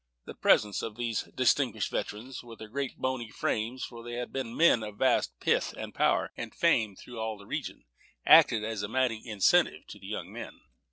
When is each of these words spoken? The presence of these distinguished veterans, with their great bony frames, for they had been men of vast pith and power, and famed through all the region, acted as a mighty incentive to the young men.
The 0.25 0.33
presence 0.33 0.81
of 0.81 0.95
these 0.95 1.29
distinguished 1.35 1.91
veterans, 1.91 2.41
with 2.43 2.57
their 2.57 2.67
great 2.67 2.97
bony 2.97 3.29
frames, 3.29 3.85
for 3.85 4.03
they 4.03 4.13
had 4.13 4.33
been 4.33 4.57
men 4.57 4.81
of 4.81 4.97
vast 4.97 5.39
pith 5.39 5.75
and 5.77 5.93
power, 5.93 6.31
and 6.35 6.55
famed 6.55 6.97
through 6.97 7.19
all 7.19 7.37
the 7.37 7.45
region, 7.45 7.83
acted 8.25 8.63
as 8.63 8.81
a 8.81 8.87
mighty 8.87 9.21
incentive 9.23 9.85
to 9.89 9.99
the 9.99 10.07
young 10.07 10.33
men. 10.33 10.59